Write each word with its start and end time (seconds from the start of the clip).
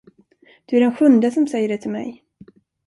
Du 0.65 0.77
är 0.77 0.81
den 0.81 0.95
sjunde 0.95 1.31
som 1.31 1.47
säger 1.47 1.69
det 1.69 1.77
till 1.77 1.91
mig. 1.91 2.23